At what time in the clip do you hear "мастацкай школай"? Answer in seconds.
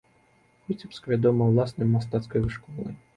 1.93-2.97